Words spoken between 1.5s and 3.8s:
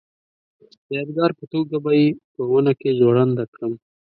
توګه به یې په ونه کې ځوړنده کړم.